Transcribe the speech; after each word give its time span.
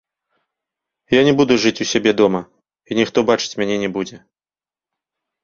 Я 1.13 1.19
не 1.27 1.33
буду 1.41 1.57
жыць 1.65 1.81
у 1.85 1.87
сябе 1.91 2.11
дома, 2.23 2.41
і 2.89 2.99
ніхто 3.01 3.25
бачыць 3.29 3.57
мяне 3.61 3.75
не 3.85 3.93
будзе. 4.01 4.17